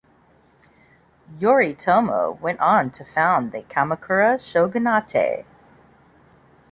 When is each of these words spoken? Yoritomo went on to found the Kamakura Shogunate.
Yoritomo 1.39 2.31
went 2.41 2.59
on 2.59 2.89
to 2.89 3.03
found 3.05 3.51
the 3.51 3.61
Kamakura 3.61 4.39
Shogunate. 4.39 5.45